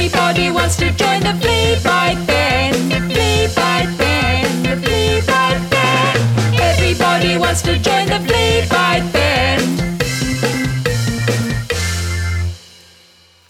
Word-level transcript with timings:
Everybody 0.00 0.50
wants 0.50 0.76
to 0.76 0.90
join 0.92 1.20
the 1.20 1.34
flea 1.42 1.76
bite 1.84 2.26
band. 2.26 2.90
Flea 3.12 3.48
bite 3.54 3.98
band. 3.98 4.64
The 4.64 4.76
flea 4.80 5.20
bite 5.26 5.70
band. 5.70 6.58
Everybody 6.58 7.36
wants 7.36 7.60
to 7.60 7.78
join 7.78 8.06
the 8.06 8.18
flea 8.24 8.66
bite 8.70 9.06
band. 9.12 9.82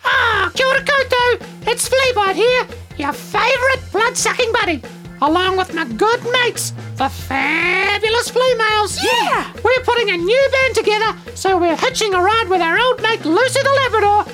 Ah, 0.05 0.51
kia 0.53 0.67
ora 0.67 0.83
koutou. 0.83 1.41
It's 1.69 1.89
Fleabite 1.89 2.35
here, 2.35 2.67
your 2.99 3.13
favourite 3.13 3.83
blood-sucking 3.93 4.51
buddy, 4.53 4.83
along 5.23 5.57
with 5.57 5.73
my 5.73 5.85
good 5.85 6.21
mates, 6.33 6.73
the 6.97 7.09
fabulous 7.09 8.29
flea 8.29 8.55
males. 8.57 8.99
Yeah. 9.01 9.53
We're 9.63 9.85
putting 9.85 10.11
a 10.11 10.17
new 10.17 10.49
band 10.51 10.75
together, 10.75 11.17
so 11.37 11.59
we're 11.59 11.77
hitching 11.77 12.13
a 12.13 12.21
ride 12.21 12.49
with 12.49 12.61
our 12.61 12.77
old 12.77 13.01
mate 13.01 13.25
Lucy 13.25 13.61
the 13.63 13.75
Labrador 13.85 14.25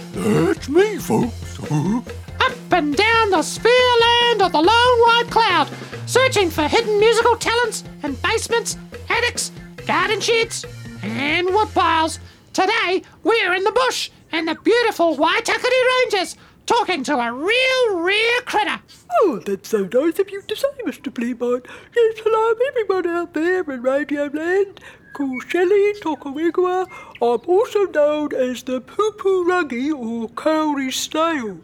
That's 0.46 0.68
me, 0.70 0.96
folks. 0.96 1.45
Up 1.70 2.72
and 2.72 2.96
down 2.96 3.30
the 3.30 3.42
sphere 3.42 3.72
land 4.00 4.42
of 4.42 4.52
the 4.52 4.60
lone 4.60 5.00
white 5.00 5.26
cloud, 5.30 5.68
searching 6.06 6.48
for 6.48 6.62
hidden 6.62 7.00
musical 7.00 7.36
talents 7.36 7.82
in 8.04 8.14
basements, 8.16 8.76
attics, 9.08 9.50
garden 9.86 10.20
sheds, 10.20 10.64
and 11.02 11.48
wood 11.48 11.68
piles. 11.74 12.20
Today, 12.52 13.02
we're 13.24 13.54
in 13.54 13.64
the 13.64 13.72
bush 13.72 14.10
in 14.32 14.44
the 14.44 14.54
beautiful 14.54 15.16
Waitakere 15.16 16.04
Ranges, 16.04 16.36
talking 16.66 17.02
to 17.04 17.16
a 17.16 17.32
real 17.32 17.98
rare 17.98 18.40
critter. 18.42 18.80
Oh, 19.22 19.40
that's 19.44 19.68
so 19.68 19.88
nice 19.92 20.18
of 20.20 20.30
you 20.30 20.42
to 20.42 20.56
say, 20.56 20.68
Mr. 20.84 21.12
Fleabite. 21.12 21.66
Yes, 21.96 22.20
hello, 22.22 22.54
everyone 22.68 23.06
out 23.08 23.34
there 23.34 23.68
in 23.70 23.82
Radio 23.82 24.30
Land. 24.32 24.80
Called 25.16 25.44
Shelley 25.48 25.94
Tokawigua. 25.94 26.86
I'm 27.22 27.40
also 27.48 27.84
known 27.84 28.34
as 28.34 28.62
the 28.64 28.82
Pūpūrangi 28.82 29.90
or 29.94 30.28
Kauri 30.28 30.92
Snail. 30.92 31.56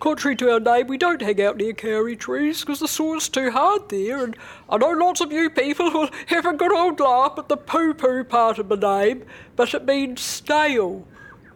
Contrary 0.00 0.34
to 0.34 0.50
our 0.50 0.58
name, 0.58 0.88
we 0.88 0.98
don't 0.98 1.22
hang 1.22 1.40
out 1.40 1.56
near 1.56 1.72
kauri 1.72 2.16
trees 2.16 2.62
because 2.62 2.80
the 2.80 2.88
soil's 2.88 3.28
too 3.28 3.52
hard 3.52 3.88
there, 3.90 4.24
and 4.24 4.36
I 4.68 4.78
know 4.78 4.90
lots 4.90 5.20
of 5.20 5.30
you 5.30 5.48
people 5.50 5.88
will 5.92 6.10
have 6.26 6.46
a 6.46 6.52
good 6.52 6.72
old 6.72 6.98
laugh 6.98 7.38
at 7.38 7.48
the 7.48 7.56
poo-poo 7.56 8.24
part 8.24 8.58
of 8.58 8.68
my 8.68 9.04
name, 9.04 9.22
but 9.54 9.72
it 9.72 9.84
means 9.86 10.20
snail, 10.20 11.06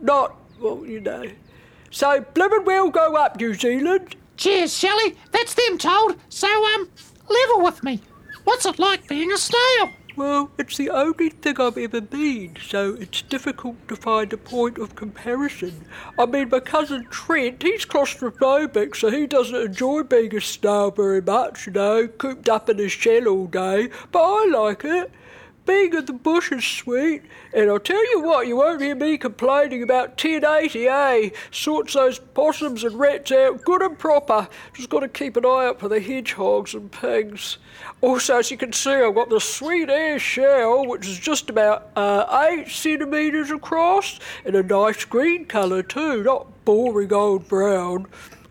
not, 0.01 0.37
well, 0.61 0.87
you 0.87 1.01
know. 1.01 1.25
So, 1.91 2.25
bloomin' 2.33 2.65
well 2.65 2.91
go 2.91 3.17
up, 3.17 3.41
New 3.41 3.55
Zealand. 3.55 4.15
Cheers, 4.37 4.79
Shelley. 4.79 5.17
That's 5.33 5.55
them 5.55 5.79
told. 5.79 6.15
So, 6.29 6.47
um, 6.47 6.89
level 7.29 7.65
with 7.65 7.83
me. 7.83 8.01
What's 8.45 8.67
it 8.67 8.79
like 8.79 9.09
being 9.09 9.33
a 9.33 9.37
snail? 9.37 9.91
Well, 10.17 10.51
it's 10.59 10.77
the 10.77 10.91
only 10.91 11.31
thing 11.31 11.61
I've 11.61 11.79
ever 11.79 12.01
been, 12.01 12.57
so 12.61 12.95
it's 12.95 13.23
difficult 13.23 13.77
to 13.89 13.97
find 13.97 14.33
a 14.33 14.37
point 14.37 14.77
of 14.77 14.97
comparison. 14.97 15.85
I 16.19 16.27
mean, 16.27 16.49
my 16.51 16.61
cousin 16.61 17.07
Trent, 17.11 17.63
he's 17.63 17.87
claustrophobic, 17.87 18.97
so 18.97 19.11
he 19.11 19.27
doesn't 19.27 19.55
enjoy 19.55 20.03
being 20.03 20.35
a 20.35 20.41
snail 20.41 20.91
very 20.91 21.23
much, 21.23 21.67
you 21.67 21.73
know, 21.73 22.09
cooped 22.09 22.49
up 22.49 22.69
in 22.69 22.79
his 22.79 22.93
shell 22.93 23.29
all 23.29 23.47
day, 23.47 23.89
but 24.11 24.21
I 24.21 24.47
like 24.47 24.85
it. 24.85 25.13
Being 25.71 25.95
in 25.95 26.05
the 26.05 26.13
bush 26.13 26.51
is 26.51 26.65
sweet, 26.65 27.23
and 27.55 27.71
I'll 27.71 27.79
tell 27.79 28.05
you 28.11 28.23
what, 28.23 28.49
you 28.49 28.57
won't 28.57 28.83
hear 28.83 28.97
me 28.97 29.17
complaining 29.17 29.85
about 29.85 30.21
1080, 30.21 30.89
eh? 30.89 31.31
Sorts 31.53 31.95
those 31.95 32.19
possums 32.19 32.83
and 32.83 32.99
rats 32.99 33.31
out 33.31 33.65
good 33.65 33.81
and 33.81 33.97
proper. 33.97 34.49
Just 34.75 34.91
got 34.91 35.01
to 35.01 35.09
keep 35.09 35.37
an 35.37 35.47
eye 35.47 35.67
out 35.67 35.79
for 35.79 35.89
the 35.89 36.01
hedgehogs 36.01 36.75
and 36.75 36.91
pigs. 36.91 37.59
Also, 38.01 38.39
as 38.39 38.51
you 38.51 38.57
can 38.57 38.73
see, 38.73 38.91
I've 38.91 39.15
got 39.15 39.31
the 39.31 39.39
sweet 39.39 39.89
air 39.89 40.19
shell, 40.19 40.89
which 40.89 41.07
is 41.07 41.21
just 41.21 41.49
about 41.49 41.91
uh, 41.95 42.49
8 42.51 42.69
centimetres 42.69 43.53
across, 43.53 44.19
and 44.45 44.57
a 44.57 44.65
nice 44.65 45.05
green 45.05 45.45
colour 45.45 45.85
too, 45.85 46.25
not 46.25 46.65
boring 46.65 47.13
old 47.13 47.47
brown. 47.47 48.09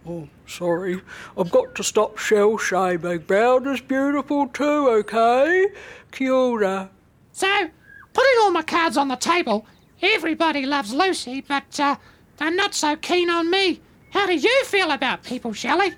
Oh, 0.07 0.29
sorry. 0.47 1.01
I've 1.37 1.51
got 1.51 1.75
to 1.75 1.83
stop 1.83 2.17
shell 2.17 2.57
shaming. 2.57 3.19
Brown 3.19 3.67
is 3.67 3.81
beautiful 3.81 4.47
too, 4.47 4.87
okay? 4.89 5.67
Kia 6.13 6.31
ora. 6.31 6.89
So, 7.31 7.69
putting 8.13 8.33
all 8.41 8.51
my 8.51 8.61
cards 8.61 8.97
on 8.97 9.07
the 9.07 9.15
table, 9.15 9.65
everybody 10.01 10.65
loves 10.65 10.93
Lucy, 10.93 11.41
but 11.41 11.79
uh, 11.79 11.95
they're 12.37 12.51
not 12.51 12.73
so 12.73 12.95
keen 12.95 13.29
on 13.29 13.49
me. 13.49 13.81
How 14.11 14.25
do 14.25 14.33
you 14.33 14.63
feel 14.65 14.91
about 14.91 15.23
people, 15.23 15.53
Shelley? 15.53 15.93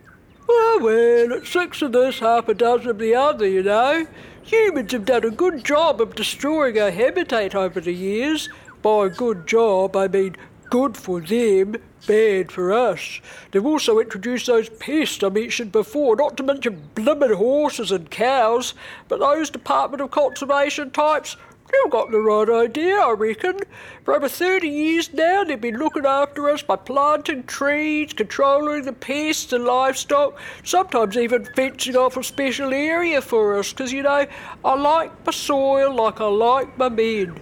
Well, 0.48 0.80
well, 0.82 1.32
it's 1.34 1.50
six 1.50 1.82
of 1.82 1.94
this, 1.94 2.20
half 2.20 2.50
a 2.50 2.54
dozen 2.54 2.90
of 2.90 3.00
the 3.00 3.16
other, 3.16 3.48
you 3.48 3.64
know. 3.64 4.06
Humans 4.44 4.92
have 4.92 5.06
done 5.06 5.24
a 5.24 5.30
good 5.30 5.64
job 5.64 6.02
of 6.02 6.16
destroying 6.16 6.80
our 6.80 6.92
habitat 6.92 7.56
over 7.56 7.80
the 7.80 7.94
years. 7.94 8.50
By 8.82 9.10
good 9.10 9.48
job, 9.48 9.96
I 9.96 10.08
mean 10.08 10.36
good 10.72 10.96
for 10.96 11.20
them, 11.20 11.76
bad 12.08 12.50
for 12.50 12.72
us. 12.72 13.20
They've 13.52 13.66
also 13.66 14.00
introduced 14.00 14.48
those 14.48 14.70
pests 14.70 15.22
I 15.22 15.28
mentioned 15.28 15.74
before, 15.74 16.16
not 16.16 16.38
to 16.38 16.44
mention 16.44 16.90
bloomin' 16.96 17.34
horses 17.34 17.92
and 17.92 18.10
cows, 18.10 18.74
but 19.10 19.20
those 19.20 19.50
Department 19.50 20.02
of 20.02 20.12
Conservation 20.12 20.90
types, 20.92 21.36
they've 21.68 21.92
got 21.92 22.10
the 22.10 22.20
right 22.20 22.50
idea, 22.50 22.96
I 22.96 23.12
reckon. 23.12 23.60
For 24.06 24.14
over 24.14 24.30
30 24.30 24.70
years 24.70 25.14
now, 25.14 25.44
they've 25.44 25.60
been 25.60 25.78
looking 25.78 26.06
after 26.06 26.50
us 26.50 26.62
by 26.62 26.78
planting 26.78 27.44
trees, 27.44 28.14
controlling 28.14 28.84
the 28.84 28.94
pests 28.94 29.52
and 29.52 29.66
livestock, 29.66 30.40
sometimes 30.64 31.18
even 31.18 31.44
fencing 31.54 31.98
off 31.98 32.16
a 32.16 32.24
special 32.24 32.74
area 32.74 33.22
for 33.22 33.60
us, 33.60 33.74
'cause 33.74 33.92
you 33.92 34.04
know, 34.04 34.26
I 34.64 34.76
like 34.76 35.12
my 35.26 35.34
soil 35.34 35.94
like 35.94 36.22
I 36.22 36.28
like 36.28 36.78
my 36.78 36.88
men. 36.88 37.38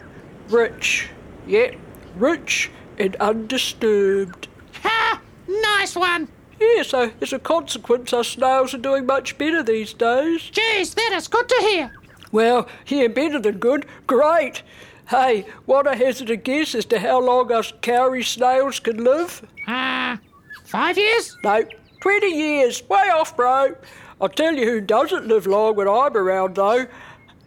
Rich. 0.49 1.09
Yep, 1.45 1.75
rich 2.17 2.71
and 2.99 3.15
undisturbed. 3.17 4.47
Ha! 4.83 5.21
Nice 5.47 5.95
one! 5.95 6.27
Yes, 6.59 6.89
so 6.89 7.11
as 7.21 7.31
a 7.31 7.39
consequence, 7.39 8.11
our 8.11 8.23
snails 8.23 8.73
are 8.73 8.79
doing 8.79 9.05
much 9.05 9.37
better 9.37 9.63
these 9.63 9.93
days. 9.93 10.51
Jeez, 10.51 10.93
that 10.95 11.13
is 11.13 11.27
good 11.27 11.47
to 11.47 11.55
hear. 11.61 11.91
Well, 12.31 12.67
yeah, 12.87 13.07
better 13.07 13.39
than 13.39 13.57
good. 13.57 13.85
Great. 14.05 14.61
Hey, 15.09 15.45
what 15.65 15.83
to 15.83 15.95
hazard 15.95 16.29
a 16.29 16.35
guess 16.35 16.75
as 16.75 16.85
to 16.87 16.99
how 16.99 17.19
long 17.19 17.51
us 17.51 17.73
kauri 17.81 18.23
snails 18.23 18.79
can 18.79 19.03
live? 19.03 19.43
Uh, 19.67 20.17
five 20.65 20.97
years? 20.97 21.35
No, 21.43 21.63
20 22.01 22.27
years. 22.27 22.87
Way 22.87 23.09
off, 23.09 23.35
bro. 23.35 23.75
I'll 24.21 24.29
tell 24.29 24.53
you 24.53 24.65
who 24.65 24.81
doesn't 24.81 25.27
live 25.27 25.47
long 25.47 25.75
when 25.75 25.87
I'm 25.87 26.15
around, 26.15 26.55
though. 26.55 26.85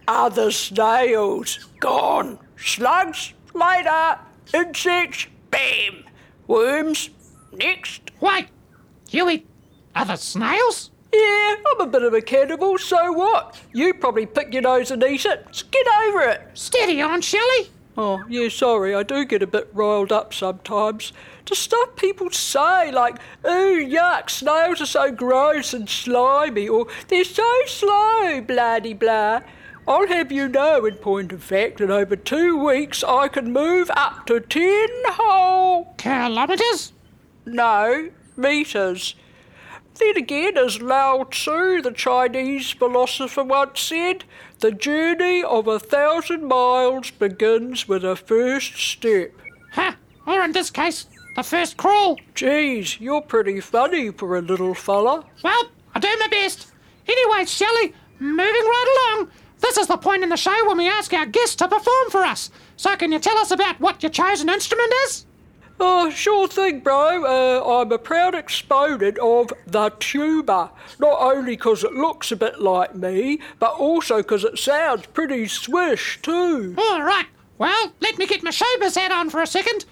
Other 0.08 0.50
snails. 0.50 1.68
Gone. 1.80 2.38
Slugs. 2.56 3.34
Later. 3.54 4.18
Insects. 4.52 5.26
Bam. 5.52 6.02
Worms. 6.48 7.10
Next. 7.52 8.10
Wait, 8.20 8.48
you 9.10 9.30
eat 9.30 9.46
other 9.94 10.16
snails? 10.16 10.90
Yeah, 11.12 11.56
I'm 11.70 11.80
a 11.80 11.86
bit 11.86 12.02
of 12.02 12.14
a 12.14 12.22
cannibal, 12.22 12.78
so 12.78 13.12
what? 13.12 13.60
You 13.72 13.92
probably 13.94 14.26
pick 14.26 14.52
your 14.52 14.62
nose 14.62 14.90
and 14.90 15.04
eat 15.04 15.26
it. 15.26 15.46
So 15.52 15.66
get 15.70 15.86
over 16.04 16.22
it. 16.22 16.40
Steady 16.54 17.02
on, 17.02 17.20
Shelley. 17.20 17.70
Oh, 17.98 18.24
yeah, 18.26 18.48
sorry, 18.48 18.94
I 18.94 19.02
do 19.02 19.26
get 19.26 19.42
a 19.42 19.46
bit 19.46 19.68
riled 19.74 20.12
up 20.12 20.32
sometimes. 20.32 21.12
The 21.44 21.54
stuff 21.54 21.94
people 21.96 22.30
say, 22.30 22.90
like, 22.90 23.16
ooh, 23.44 23.86
yuck, 23.86 24.30
snails 24.30 24.80
are 24.80 24.86
so 24.86 25.12
gross 25.12 25.74
and 25.74 25.86
slimy, 25.86 26.70
or 26.70 26.86
they're 27.08 27.24
so 27.24 27.44
slow, 27.66 28.40
blah 28.40 28.80
blah. 28.80 29.42
I'll 29.86 30.06
have 30.06 30.30
you 30.30 30.48
know, 30.48 30.84
in 30.86 30.94
point 30.94 31.32
of 31.32 31.42
fact, 31.42 31.78
that 31.78 31.90
over 31.90 32.14
two 32.16 32.64
weeks 32.64 33.02
I 33.02 33.28
can 33.28 33.52
move 33.52 33.90
up 33.96 34.26
to 34.26 34.40
ten 34.40 34.88
whole. 35.06 35.94
Kilometres? 35.98 36.92
No, 37.44 38.10
meters. 38.36 39.16
Then 39.98 40.16
again, 40.16 40.56
as 40.56 40.80
Lao 40.80 41.24
Tzu, 41.24 41.82
the 41.82 41.92
Chinese 41.92 42.70
philosopher, 42.70 43.44
once 43.44 43.80
said, 43.80 44.24
the 44.60 44.72
journey 44.72 45.42
of 45.42 45.66
a 45.66 45.78
thousand 45.78 46.46
miles 46.46 47.10
begins 47.10 47.88
with 47.88 48.04
a 48.04 48.16
first 48.16 48.76
step. 48.76 49.32
Ha! 49.72 49.96
Or 50.26 50.42
in 50.42 50.52
this 50.52 50.70
case, 50.70 51.06
the 51.36 51.42
first 51.42 51.76
crawl. 51.76 52.18
Geez, 52.34 53.00
you're 53.00 53.20
pretty 53.20 53.60
funny 53.60 54.10
for 54.10 54.36
a 54.36 54.42
little 54.42 54.74
fella. 54.74 55.24
Well, 55.42 55.70
I 55.94 55.98
do 55.98 56.08
my 56.20 56.28
best. 56.28 56.68
Anyway, 57.08 57.44
Shelley, 57.44 57.92
moving 58.18 58.44
right 58.44 59.14
along. 59.18 59.30
This 59.62 59.78
is 59.78 59.86
the 59.86 59.96
point 59.96 60.22
in 60.22 60.28
the 60.28 60.36
show 60.36 60.66
when 60.66 60.76
we 60.76 60.88
ask 60.88 61.12
our 61.14 61.24
guests 61.24 61.56
to 61.56 61.68
perform 61.68 62.10
for 62.10 62.24
us. 62.24 62.50
So, 62.76 62.94
can 62.96 63.12
you 63.12 63.18
tell 63.18 63.38
us 63.38 63.50
about 63.50 63.80
what 63.80 64.02
your 64.02 64.10
chosen 64.10 64.48
instrument 64.48 64.92
is? 65.06 65.24
Oh, 65.80 66.10
sure 66.10 66.46
thing, 66.46 66.80
bro. 66.80 67.24
Uh, 67.24 67.80
I'm 67.80 67.90
a 67.90 67.98
proud 67.98 68.34
exponent 68.34 69.18
of 69.18 69.52
the 69.66 69.90
tuba. 69.98 70.70
Not 70.98 71.18
only 71.20 71.56
'cause 71.56 71.82
it 71.82 71.94
looks 71.94 72.30
a 72.30 72.36
bit 72.36 72.60
like 72.60 72.94
me, 72.94 73.40
but 73.58 73.72
also 73.72 74.22
'cause 74.22 74.44
it 74.44 74.58
sounds 74.58 75.06
pretty 75.06 75.48
swish, 75.48 76.20
too. 76.22 76.74
All 76.76 77.02
right. 77.02 77.26
Well, 77.58 77.92
let 78.00 78.18
me 78.18 78.26
get 78.26 78.42
my 78.42 78.50
showbiz 78.50 78.96
hat 78.96 79.12
on 79.12 79.30
for 79.30 79.40
a 79.40 79.46
second. 79.46 79.84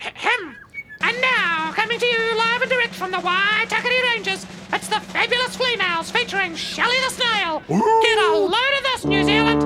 Ahem. 0.00 0.56
And 1.00 1.20
now, 1.20 1.72
coming 1.74 1.98
to 1.98 2.06
you 2.06 2.34
live 2.36 2.62
and 2.62 2.70
direct 2.70 2.94
from 2.94 3.10
the 3.10 3.18
Waitakere 3.18 4.02
Ranges, 4.02 4.46
it's 4.72 4.88
the 4.88 5.00
fabulous 5.00 5.54
flea 5.56 5.76
featuring 6.04 6.56
Shelley 6.56 6.98
the 7.00 7.10
Snail. 7.10 7.62
Get 7.68 8.18
a 8.18 8.32
load 8.32 8.74
of 8.78 8.85
New 9.06 9.22
Zealand. 9.24 9.62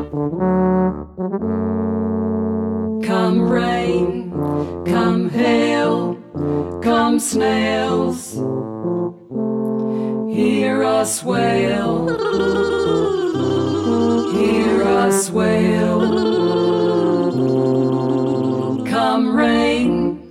Come 3.03 3.51
rain, 3.51 4.31
come 4.85 5.31
hail, 5.31 6.19
come 6.83 7.19
snails. 7.19 8.35
Hear 10.31 10.83
us 10.85 11.25
wail. 11.25 12.09
Hear 14.33 14.83
us 14.83 15.31
wail. 15.31 16.01
Come 18.85 19.35
rain, 19.35 20.31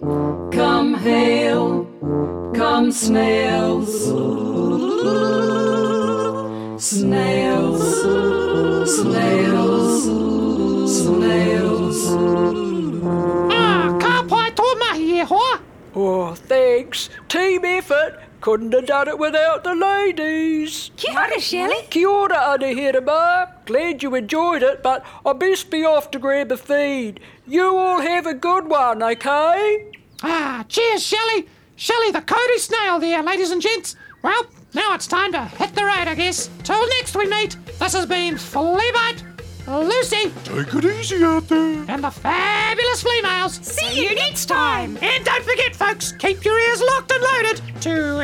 come 0.52 0.94
hail, 0.94 1.86
come 2.54 2.92
snails. 2.92 3.50
Snails, 3.80 4.49
snails, 8.96 10.04
snails. 11.02 12.00
Ah, 13.52 13.98
ka 14.02 14.24
pai 14.32 14.50
tō 14.52 14.68
mahi 14.80 15.20
e 15.20 15.26
hoa. 15.32 15.60
Oh, 15.96 16.34
thanks. 16.34 17.10
Team 17.28 17.66
effort. 17.66 18.20
Couldn't 18.42 18.74
have 18.74 18.86
done 18.86 19.10
it 19.10 19.20
without 19.20 19.66
the 19.66 19.76
ladies. 19.76 20.92
Kia 20.96 21.14
ora, 21.14 21.40
Shelley. 21.42 21.82
Kia 21.90 22.08
ora, 22.08 22.38
Anahira 22.52 23.04
Mark. 23.04 23.66
Glad 23.66 24.02
you 24.02 24.16
enjoyed 24.16 24.64
it, 24.64 24.82
but 24.82 25.06
I 25.26 25.34
best 25.34 25.70
be 25.70 25.84
off 25.84 26.10
to 26.12 26.20
grab 26.20 26.52
a 26.52 26.58
feed. 26.58 27.20
You 27.46 27.76
all 27.76 28.00
have 28.00 28.26
a 28.26 28.34
good 28.34 28.70
one, 28.70 29.04
okay? 29.04 29.92
Ah, 30.24 30.64
cheers, 30.70 31.04
Shelley. 31.06 31.48
Shelley 31.80 32.12
the 32.12 32.22
Kauri 32.22 32.60
Snail 32.60 33.00
there, 33.00 33.24
ladies 33.24 33.52
and 33.52 33.62
gents. 33.62 33.96
Well, 34.22 34.46
now 34.74 34.94
it's 34.96 35.08
time 35.08 35.32
to 35.32 35.46
hit 35.46 35.74
the 35.76 35.86
road, 35.86 36.10
I 36.10 36.14
guess. 36.16 36.50
Till 36.64 36.86
next 36.90 37.16
we 37.16 37.26
meet, 37.26 37.56
this 37.80 37.94
has 37.94 38.06
been 38.06 38.36
Fleabite, 38.36 39.24
Lucy, 39.66 40.30
Take 40.44 40.74
it 40.74 40.86
easy 41.00 41.24
out 41.24 41.48
there. 41.48 41.86
and 41.88 42.04
the 42.04 42.10
fabulous 42.12 43.02
flea 43.04 43.22
males. 43.22 43.54
See 43.66 44.04
you 44.04 44.14
next 44.14 44.48
time. 44.48 44.98
And 45.02 45.24
don't 45.24 45.44
forget, 45.46 45.74
folks, 45.74 46.12
keep 46.12 46.44
your 46.44 46.60
ears 46.60 46.82
locked 46.82 47.12
and 47.14 47.24
loaded 47.24 47.62
to 47.84 48.20